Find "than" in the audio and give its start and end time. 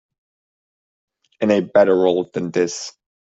2.33-2.49